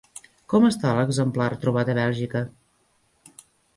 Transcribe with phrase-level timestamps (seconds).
[0.53, 2.45] Com està l'exemplar trobat a Bèlgica?